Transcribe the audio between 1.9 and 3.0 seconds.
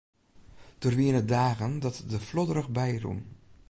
er der flodderich by